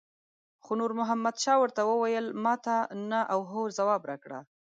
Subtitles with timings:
[0.63, 2.75] خو نور محمد شاه ورته وویل ماته
[3.11, 4.39] نه او هو ځواب راکړه.